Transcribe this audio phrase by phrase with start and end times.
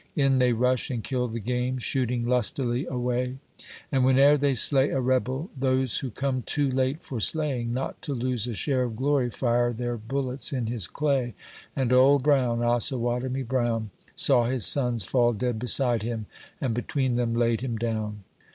[0.15, 3.37] In they rush and kill the game, shooting lustily away!
[3.65, 8.15] * Aud whene'er they slay a rebel, those who come too late for skying, Not to
[8.15, 11.35] lose a share of glory, fire their bullets in his clay;
[11.75, 16.25] And Old Brown, Osawatomie Brown, Saw his sons fall dead beside him,
[16.59, 18.23] and between them laid him down.